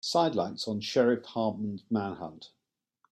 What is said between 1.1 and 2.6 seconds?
Hartman's manhunt.